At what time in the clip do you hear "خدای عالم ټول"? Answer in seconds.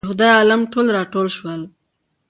0.11-0.85